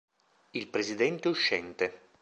Il 0.53 0.67
presidente 0.67 1.27
uscente. 1.29 2.09